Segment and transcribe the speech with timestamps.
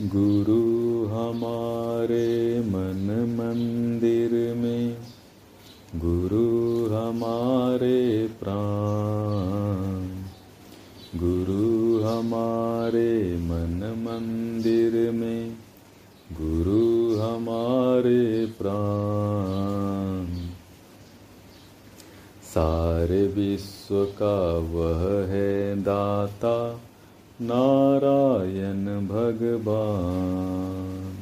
[0.00, 4.98] गुरु हमारे मन मंदिर में,
[5.96, 10.08] गुरु हमारे प्राण,
[11.18, 15.56] गुरु हमारे मन मंदिर में,
[16.32, 20.26] गुरु हमारे प्राण।
[22.42, 26.80] सारे विश्व का वह है दाता
[27.40, 31.14] नारायण भगवान।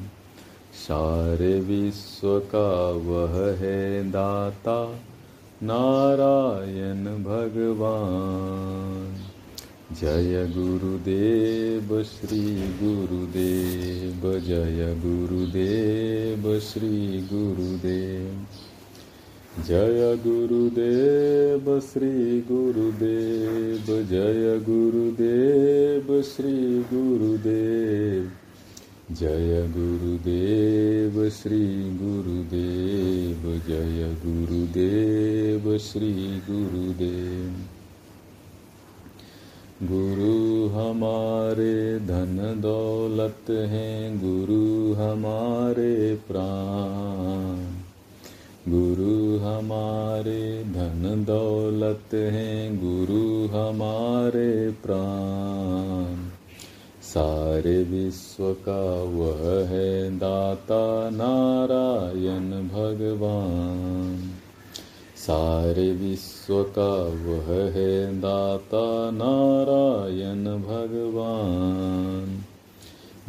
[0.74, 4.98] सारे विश्व का वह है दाता,
[5.62, 9.16] नारायण भगवान।
[10.00, 18.46] जय गुरुदेव, श्री गुरुदेव, जय गुरुदेव, श्री गुरुदेव।
[19.58, 28.30] जय गुरुदेव श्री गुरुदेव, जय गुरुदेव श्री गुरुदेव,
[29.14, 36.12] जय गुरुदेव श्री गुरुदेव, जय गुरुदेव श्री
[36.50, 37.54] गुरुदेव।
[39.82, 47.73] गुरु हमारे धन दौलत हैं, गुरु हमारे प्राण।
[48.68, 56.30] गुरु हमारे धन दौलत हैं, गुरु हमारे प्राण।
[57.02, 64.30] सारे विश्व का वह है दाता नारायण भगवान।
[65.16, 72.43] सारे विश्व का वह है दाता नारायण भगवान।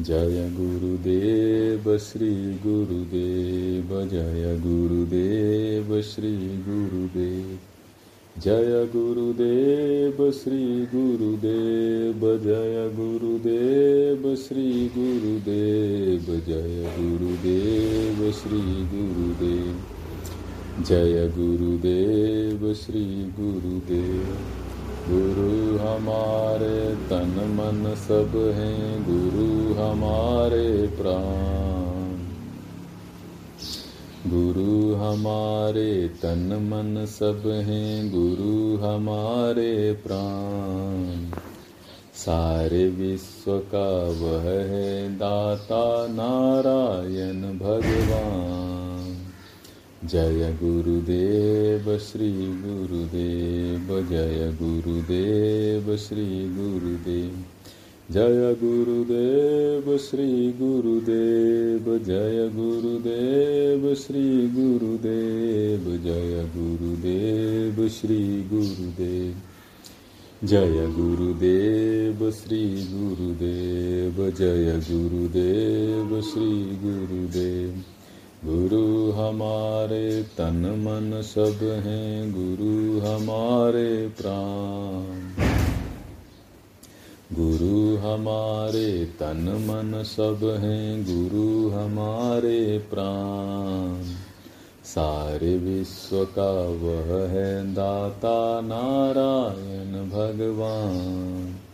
[0.02, 6.32] जय गुरुदेव श्री गुरुदेव, जय गुरुदेव श्री
[6.68, 7.58] गुरुदेव,
[8.44, 18.62] जय गुरुदेव श्री गुरुदेव, जय गुरुदेव श्री गुरुदेव, जय गुरुदेव श्री
[18.94, 19.76] गुरुदेव,
[20.84, 23.06] जय गुरुदेव श्री
[23.40, 24.65] गुरुदेव।
[25.10, 32.16] गुरु हमारे तन मन सब हैं, गुरु हमारे प्राण।
[34.32, 41.40] गुरु हमारे तन मन सब हैं, गुरु हमारे प्राण।
[42.16, 48.85] सारे विश्व का वह है दाता नारायण भगवान।
[50.12, 57.32] जय गुरुदेव श्री गुरुदेव, जय गुरुदेव श्री गुरुदेव,
[58.12, 69.34] जय गुरुदेव श्री गुरुदेव, जय गुरुदेव श्री गुरुदेव, जय गुरुदेव श्री गुरुदेव,
[70.48, 72.64] जय गुरुदेव श्री
[72.94, 76.52] गुरुदेव, जय गुरुदेव श्री
[76.84, 77.95] गुरुदेव।
[78.44, 85.46] गुरु हमारे तन मन सब हैं, गुरु हमारे प्राण।
[87.36, 94.04] गुरु हमारे तन मन सब हैं, गुरु हमारे प्राण।
[94.84, 101.65] सारे विश्व का वह है दाता नारायण भगवान।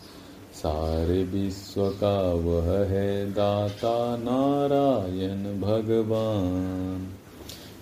[0.61, 7.07] सारे विश्व का वह है दाता नारायण भगवान।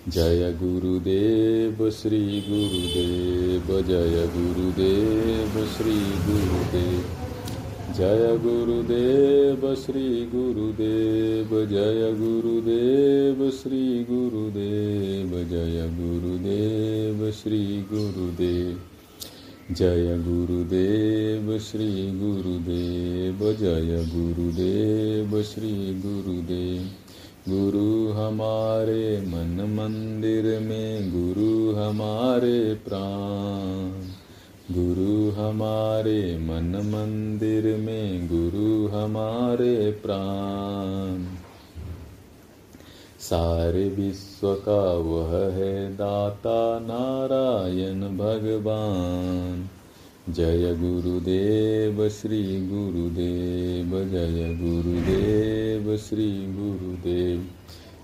[0.08, 7.04] जय गुरुदेव, श्री गुरुदेव, जय गुरुदेव, श्री गुरुदेव।
[7.96, 18.89] जय गुरुदेव, श्री गुरुदेव, जय गुरुदेव, श्री गुरुदेव, जय गुरुदेव, श्री गुरुदेव।
[19.70, 26.82] जय गुरुदेव, श्री गुरुदेव, जय गुरुदेव, श्री गुरुदेव।
[27.48, 33.90] गुरु हमारे मन मंदिर में, गुरु हमारे प्राण।
[34.74, 41.24] गुरु हमारे मन मंदिर में, गुरु हमारे प्राण।
[43.30, 49.70] सारे विश्व का वह है दाता नारायण भगवान।
[50.32, 57.46] जय गुरुदेव, श्री गुरुदेव, जय गुरुदेव, श्री गुरुदेव।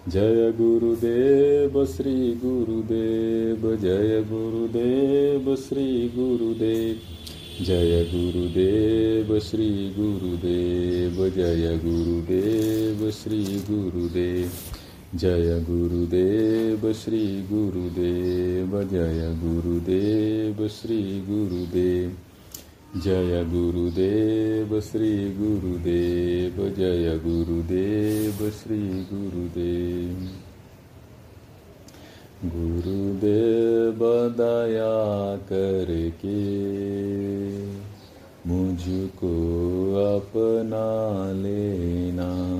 [0.09, 6.97] जय गुरुदेव, श्री गुरुदेव, जय गुरुदेव, श्री गुरुदेव।
[7.65, 14.49] जय गुरुदेव, श्री गुरुदेव, जय गुरुदेव, श्री गुरुदेव।
[15.15, 22.17] जय गुरुदेव, श्री गुरुदेव, जय गुरुदेव, श्री गुरुदेव।
[23.01, 30.29] जय गुरुदेव, श्री गुरुदेव, जय गुरुदेव, श्री गुरुदेव।
[32.45, 33.99] गुरुदेव
[34.29, 36.47] दया करके
[38.47, 39.33] मुझको
[40.17, 42.56] अपना लेना।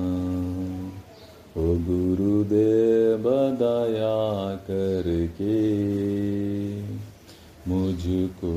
[1.87, 3.23] गुरुदेव
[3.59, 4.17] दया
[4.55, 5.57] करके
[7.71, 8.55] मुझको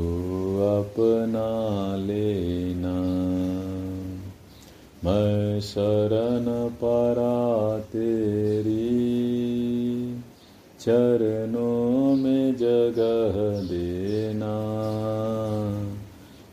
[0.81, 1.49] अपना
[1.97, 2.97] लेना।
[5.05, 9.11] मैं शरण परा तेरी
[10.81, 13.37] चरणों में जगह
[13.69, 14.55] देना।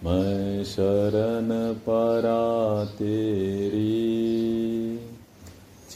[0.03, 3.56] मैं शरण परा तेरी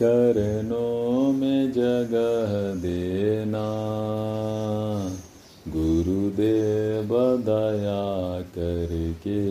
[0.01, 3.67] चरणों में जगह देना।
[5.67, 7.07] गुरुदेव
[7.37, 9.41] दया करके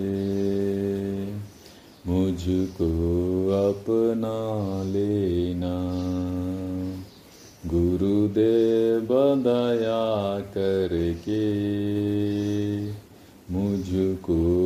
[2.11, 2.91] मुझको
[3.70, 5.87] अपना लेना।
[7.67, 9.08] गुरुदेव
[9.38, 11.50] दया करके
[13.55, 14.59] मुझको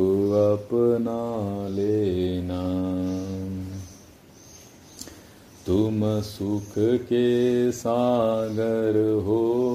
[6.21, 9.65] सुख के सागर हो।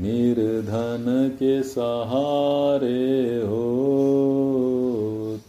[0.00, 3.78] निर्धन के सहारे हो।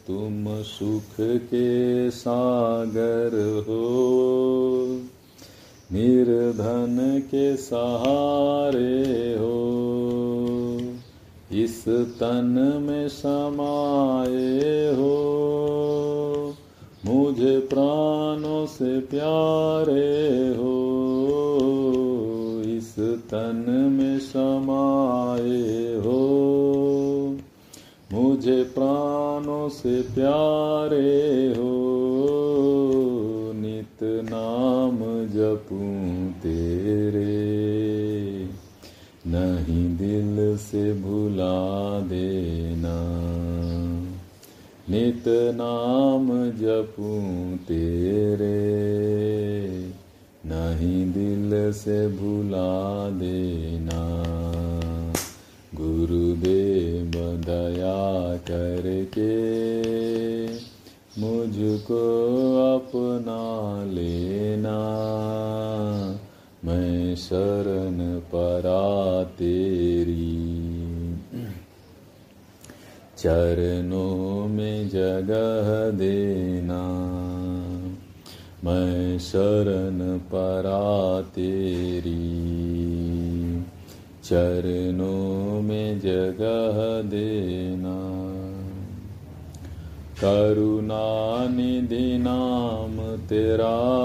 [0.07, 4.03] तुम सुख के सागर हो।
[5.91, 9.79] निर्धन के सहारे हो।
[11.51, 15.39] इस तन में समाये हो।
[17.05, 20.75] मुझे प्राणों से प्यारे हो,
[22.65, 23.65] इस तन
[23.99, 26.19] में समाए हो।
[28.13, 31.73] मुझे प्राणों से प्यारे हो,
[33.55, 34.97] नित नाम
[35.29, 37.53] जपूं तेरे।
[39.27, 43.22] नहीं दिल से भुला देना
[44.89, 48.63] नित नाम जपूं तेरे।
[50.45, 54.23] नहीं दिल से भुला देना।
[55.75, 57.11] गुरुदेव
[57.45, 59.33] दया करके
[61.21, 61.99] मुझको
[62.77, 64.79] अपना लेना।
[66.65, 70.43] मैं शरण परा तेरी।
[73.17, 76.81] चरणों में जगह देना।
[78.63, 82.53] मैं शरण परा तेरी।
[84.23, 88.13] चरणों में जगह देना।
[90.21, 94.03] करुणा निधि नाम तेरा।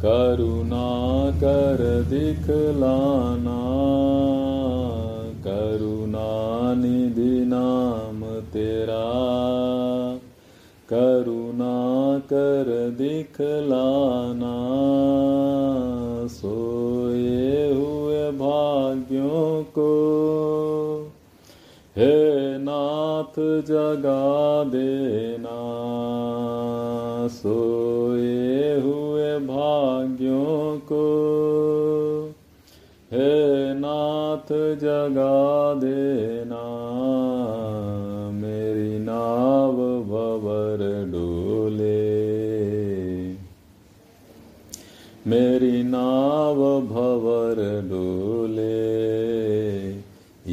[0.00, 3.60] करुणा कर दिखलाना।
[5.46, 6.30] करुणा
[6.74, 7.89] निधि नाम
[8.52, 9.04] तेरा
[10.92, 14.56] करुणा कर दिखलाना
[16.28, 19.90] सोए हुए भाग्यों को
[21.96, 25.60] हे नाथ जगा देना।
[27.28, 31.06] सोए हुए भाग्यों को
[33.12, 36.39] हे नाथ जगा देना।
[45.30, 48.70] मेरी नाव भवर डोले,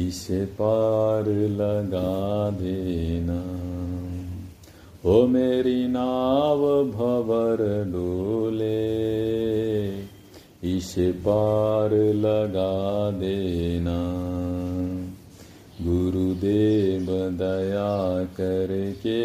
[0.06, 3.40] इसे पार लगा देना।
[5.04, 8.78] ओ मेरी नाव भवर डोले,
[10.76, 13.98] इसे पार लगा देना।
[15.82, 19.18] गुरुदेव दया करके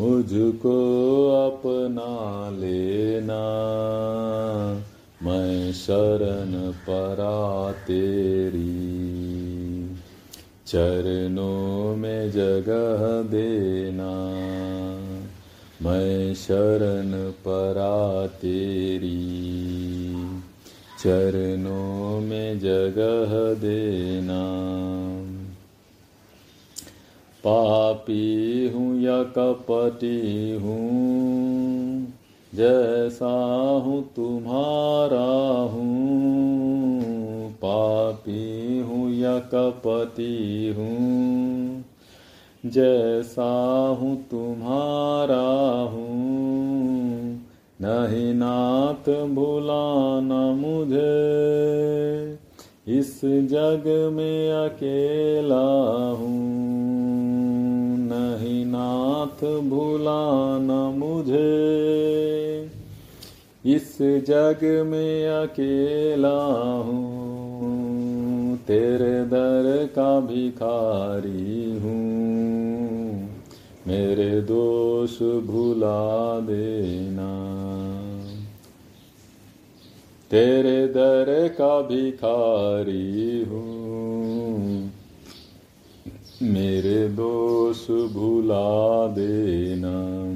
[0.00, 3.42] मुझको अपना लेना।
[5.22, 8.96] मैं शरण परा तेरी।
[10.66, 14.30] चरणों में जगह देना।
[15.82, 19.36] मैं शरण परा तेरी।
[20.98, 24.52] चरणों में जगह देना।
[27.48, 32.12] पापी हूँ या कपटी हूँ,
[32.54, 33.34] जैसा
[33.84, 35.26] हूँ तुम्हारा
[35.72, 41.84] हूँ। पापी हूँ या कपटी हूँ,
[42.66, 43.50] जैसा
[44.00, 45.44] हूँ तुम्हारा
[45.82, 46.26] हूँ।
[47.80, 51.26] नहीं नाथ भुलाना मुझे
[52.88, 56.56] इस जग में अकेला हूँ।
[57.98, 61.66] नहीं नाथ भुलाना मुझे।
[63.66, 66.44] इस जग में अकेला
[66.76, 67.36] हूँ।
[68.56, 72.26] तेरे दर का भिखारी हूँ।
[73.86, 77.56] मेरे दोष भुला देना।
[80.30, 84.92] तेरे दर का भिखारी हूँ।
[86.42, 90.26] मेरे दोष भुला देना।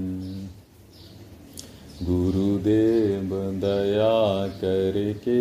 [2.07, 3.31] गुरुदेव
[3.61, 5.41] दया करके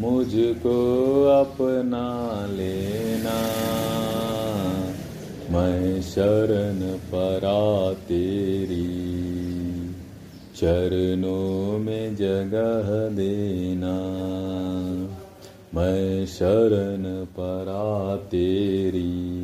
[0.00, 0.78] मुझको
[1.24, 3.38] अपना लेना।
[5.50, 9.12] मैं शरण परा तेरी
[10.64, 13.94] चरणों में जगह देना।
[15.74, 19.42] मैं शरण परा तेरी।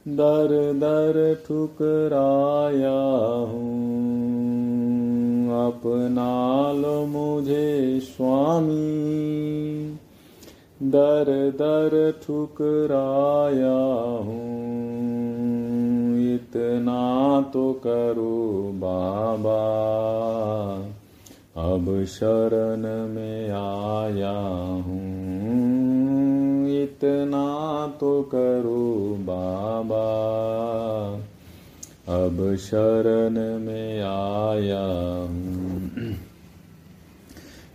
[0.08, 3.00] दर दर ठुकराया
[3.52, 4.06] हूँ।
[5.68, 9.06] अपना लो मुझे स्वामी।
[10.84, 13.78] दर दर ठुकराया
[14.24, 14.76] हूँ।
[16.36, 19.86] इतना तो करो बाबा।
[21.74, 24.40] अब शरण में आया
[24.74, 25.36] हूँ।
[26.84, 30.26] इतना तो करो बाबा।
[32.24, 36.25] अब शरण में आया हूँ।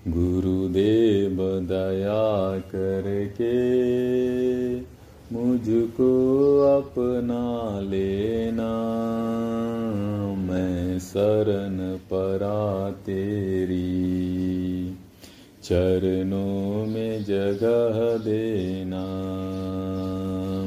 [0.09, 3.51] गुरुदेव दया करके
[5.35, 8.71] मुझको अपना लेना।
[10.39, 13.91] मैं शरण परा तेरी
[15.63, 19.05] चरणों में जगह देना।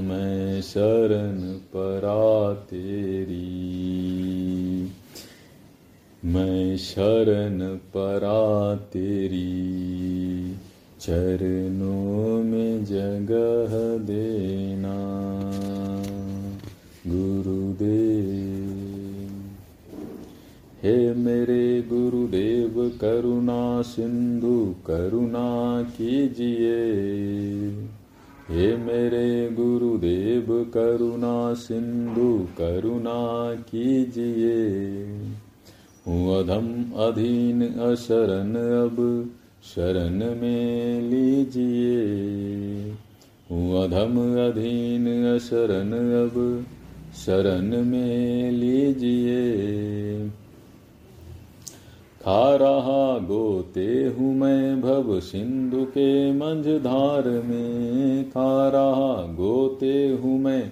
[0.08, 3.74] मैं शरण परा तेरी
[6.26, 10.56] मैं शरण परा तेरी,
[11.02, 15.24] चरणों में जगह देना।
[17.08, 19.42] गुरुदेव,
[20.84, 26.94] हे मेरे गुरुदेव, करुणा सिंधु, करुणा कीजिए।
[28.50, 35.08] हे मेरे गुरुदेव, करुणा सिंधु, करुणा कीजिए।
[36.08, 39.30] अधम अधीन अशरण अब,
[39.64, 42.04] शरण में लीजिए।
[43.84, 44.18] अधम
[44.50, 46.66] अधीन अशरण अब,
[47.26, 49.44] शरण में लीजिए।
[52.22, 60.72] खा रहा गोते हूँ मैं भव सिंधु के मंझधार में। खा रहा गोते हूँ मैं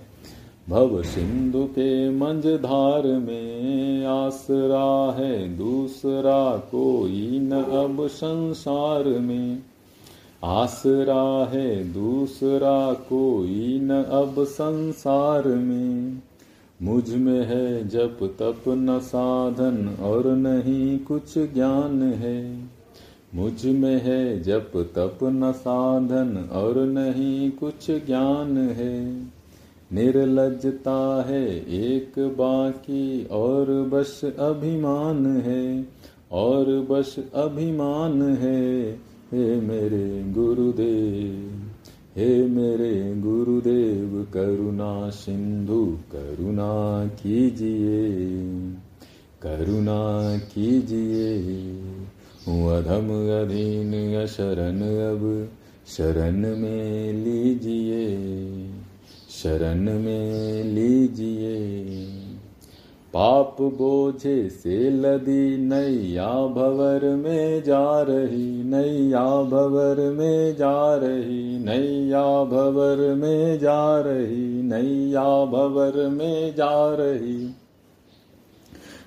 [0.71, 9.63] भव सिंधु के मंझधार में आसरा है, दूसरा कोई न अब संसार में।
[10.43, 16.21] आसरा है, दूसरा कोई न अब संसार में।
[16.81, 22.65] मुझमें है जप तप न साधन और नहीं कुछ ज्ञान है।
[23.35, 29.31] मुझमें है जप तप न साधन और नहीं कुछ ज्ञान है।
[29.93, 35.87] निर्लजता है, एक बाकी और बस अभिमान है,
[36.31, 38.81] और बस अभिमान है।
[39.31, 41.71] हे मेरे गुरुदेव,
[42.17, 48.11] हे मेरे गुरुदेव, करुणा सिंधु, करुणा कीजिए
[49.41, 51.37] करुणा कीजिए।
[52.47, 53.07] अधम
[53.41, 55.49] अधीन, अशरण अब,
[55.87, 58.17] शरण में लीजिए।
[59.43, 62.05] शरण में लीजिए।
[63.13, 72.43] पाप बोझे से लदी नैया भवर में जा रही, नैया भवर में जा रही, नैया
[72.43, 77.55] भवर में जा रही, नैया भवर में जा रही।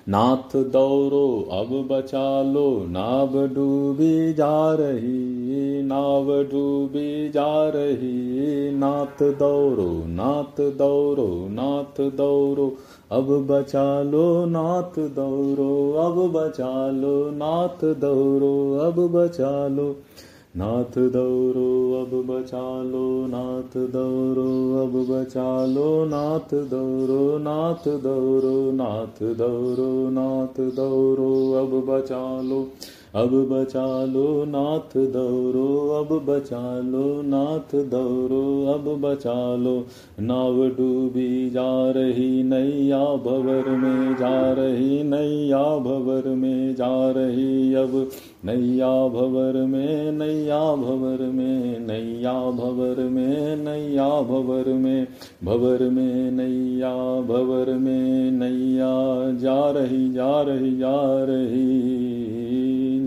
[0.09, 10.03] नाथ दौरो, अब बचा लो नाव डूबी जा रही, नाव डूबी जा रही, नाथ दौरो
[10.07, 12.75] नाथ दौरो नाथ दौरो,
[13.11, 19.95] अब बचा लो नाथ दौरो, अब बचा लो नाथ दौरो, अब बचा लो
[20.57, 29.23] नाथ दौरो, अब बचा लो नाथ दौरो, अब बचा लो नाथ दौरो नाथ दौरो नाथ
[29.37, 32.69] दौरो नाथ दौरो, अब बचा लो
[33.15, 39.85] अब बचा लो नाथ दौरो, अब बचा लो नाथ दौरो, अब बचा लो
[40.19, 48.09] नाव डूबी जा रही नैया भवर में, जा रही नैया भवर में, जा रही अब
[48.45, 55.07] नैया भवर में, नैया भवर में, नैया भवर में, नैया भवर में
[55.43, 62.05] भवर में, नैया भवर में, नैया जा रही जा रही जा रही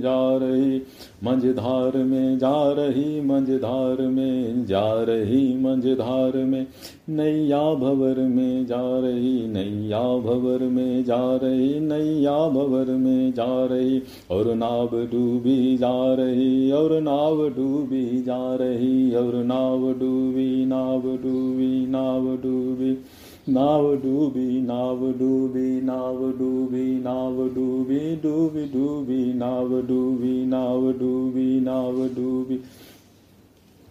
[0.01, 0.83] जा रही।
[1.25, 6.67] मंझधार में जा रही, मंझधार में जा रही, मंझधार में
[7.09, 14.03] नैया भवर में जा रही, नैया भवर में जा रही, नैया भवर में जा रही,
[14.31, 21.87] और नाव डूबी जा रही, और नाव डूबी जा रही, और नाव डूबी नाव डूबी
[21.87, 23.05] नाव डूबी।
[23.51, 30.93] Now be, now dooby, now dooby, now dooby, dooby dooby, now dooby, now dooby, now
[30.93, 31.63] dooby.
[31.63, 32.88] Now dooby.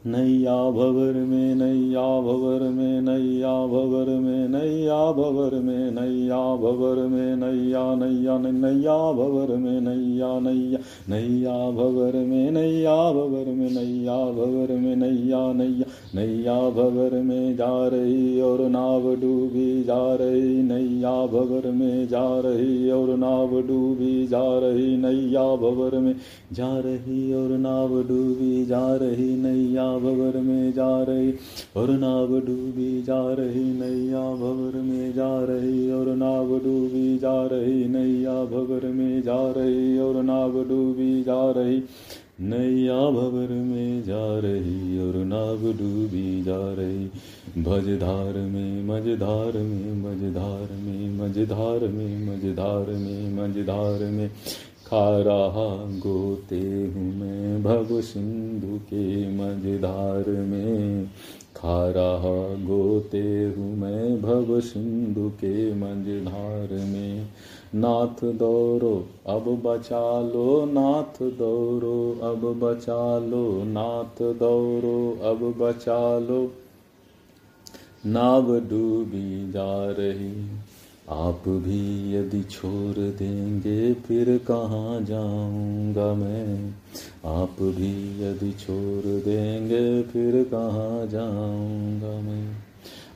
[0.08, 7.36] नैया भवर में नैया भवर में नैया भवर में नैया भवर में नैया भवर में
[7.36, 14.72] नैया नैया नैया भवर में नैया नैया नैया भवर में नैया भवर में नैया भवर
[14.76, 15.86] में नैया नैया
[16.16, 22.92] नैया भवर में जा रही और नाव डूबी जा रही नैया भवर में जा रही
[22.92, 26.14] और नाव डूबी जा रही नैया भवर में
[26.54, 31.34] जा रही और नाव डूबी जा रही नैया भवर में जा रही,
[31.76, 37.86] और नाव डूबी जा रही, नैया भवर में जा रही, और नाव डूबी जा रही,
[37.86, 41.84] नैया भवर में जा रही, और नाव डूबी जा रही,
[42.42, 47.10] नैया भवर में जा रही, और नाव डूबी जा रही।
[47.64, 54.30] भजधार में, मझधार में मझधार में मझधार में मझधार में मझधार में
[54.88, 61.06] खा रहा गोते हूँ मैं भव सिंधु के मझधार में।
[61.56, 67.28] खा रहा गोते हूँ मैं भव सिंधु के मझधार में।
[67.76, 76.52] नाथ दौरो, अब बचा लो नाथ दौरो, अब बचा लो नाथ दौरो, अब बचा लो।
[78.06, 80.58] नाव डूबी जा रही
[81.10, 86.74] आप भी यदि छोड़ देंगे, फिर कहाँ जाऊँगा मैं?
[87.26, 92.56] आप भी यदि छोड़ देंगे, फिर कहाँ जाऊँगा मैं?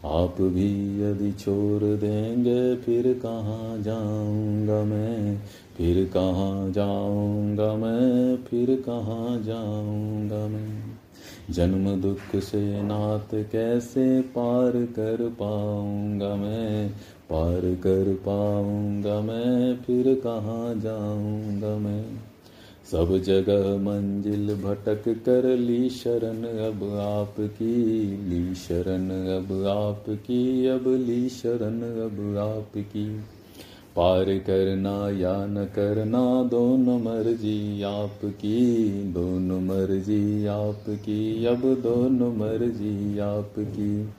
[0.06, 5.38] आप भी यदि छोड़ देंगे, फिर कहाँ जाऊँगा मैं?
[5.78, 8.38] फिर कहाँ जाऊँगा मैं?
[8.38, 10.84] फिर कहाँ जाऊँगा मैं?
[11.50, 16.94] जन्म दुख से नात कैसे पार कर पाऊँगा मैं?
[17.32, 22.06] पार कर पाऊँगा मैं, फिर कहाँ जाऊँगा मैं?
[22.92, 27.96] सब जगह मंजिल भटक कर ली शरण, अब आपकी
[28.30, 33.20] ली शरण, अब आपकी, अब ली शरण, अब आपकी।
[33.96, 44.10] पार करना या न करना, दोनों मर्ज़ी आपकी, दोनों मर्ज़ी आपकी, अब दोनों मर्ज़ी आपकी।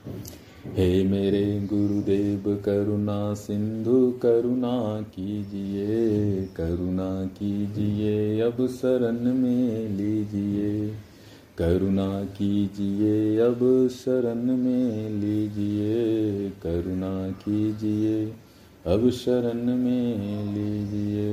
[0.65, 4.75] हे मेरे गुरुदेव करुणा सिंधु करुणा
[5.15, 10.87] कीजिए करुणा कीजिए अब शरण में लीजिए
[11.59, 13.65] करुणा कीजिए अब
[13.97, 18.25] शरण में लीजिए करुणा कीजिए
[18.87, 21.31] अब शरण में लीजिए